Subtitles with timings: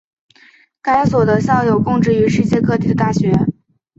[0.81, 3.31] 该所的校友供职于世界各地的大学。